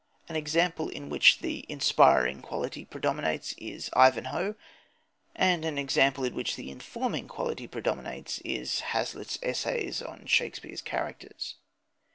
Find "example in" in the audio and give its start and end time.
0.35-1.09, 5.77-6.33